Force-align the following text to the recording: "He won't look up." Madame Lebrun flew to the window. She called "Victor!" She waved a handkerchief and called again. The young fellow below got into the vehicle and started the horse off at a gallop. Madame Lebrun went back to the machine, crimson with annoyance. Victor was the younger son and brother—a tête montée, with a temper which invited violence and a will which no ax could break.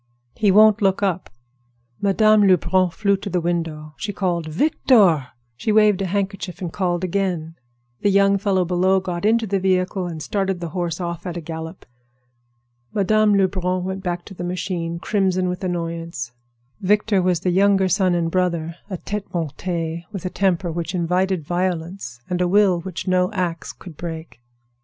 "He 0.33 0.49
won't 0.49 0.81
look 0.81 1.03
up." 1.03 1.29
Madame 2.01 2.47
Lebrun 2.47 2.89
flew 2.89 3.15
to 3.17 3.29
the 3.29 3.39
window. 3.39 3.93
She 3.97 4.11
called 4.11 4.47
"Victor!" 4.47 5.27
She 5.55 5.71
waved 5.71 6.01
a 6.01 6.07
handkerchief 6.07 6.59
and 6.59 6.73
called 6.73 7.03
again. 7.03 7.53
The 8.01 8.09
young 8.09 8.39
fellow 8.39 8.65
below 8.65 8.99
got 8.99 9.25
into 9.25 9.45
the 9.45 9.59
vehicle 9.59 10.07
and 10.07 10.19
started 10.19 10.59
the 10.59 10.69
horse 10.69 10.99
off 10.99 11.27
at 11.27 11.37
a 11.37 11.39
gallop. 11.39 11.85
Madame 12.95 13.35
Lebrun 13.35 13.83
went 13.83 14.01
back 14.03 14.25
to 14.25 14.33
the 14.33 14.43
machine, 14.43 14.97
crimson 14.97 15.47
with 15.47 15.63
annoyance. 15.63 16.31
Victor 16.79 17.21
was 17.21 17.41
the 17.41 17.51
younger 17.51 17.87
son 17.87 18.15
and 18.15 18.31
brother—a 18.31 18.97
tête 18.97 19.29
montée, 19.33 20.05
with 20.11 20.25
a 20.25 20.31
temper 20.31 20.71
which 20.71 20.95
invited 20.95 21.45
violence 21.45 22.21
and 22.27 22.41
a 22.41 22.47
will 22.47 22.79
which 22.81 23.07
no 23.07 23.31
ax 23.33 23.71
could 23.71 23.97
break. 23.97 24.41